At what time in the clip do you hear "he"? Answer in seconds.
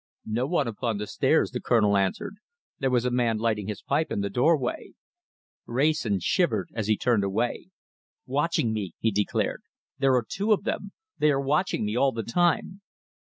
6.87-6.97, 8.97-9.11